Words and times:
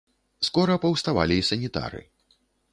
Скора 0.47 0.77
паўставалі 0.87 1.35
і 1.43 1.45
санітары. 1.53 2.05